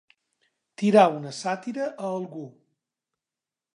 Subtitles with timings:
[0.81, 2.47] Tirar una sàtira a algú.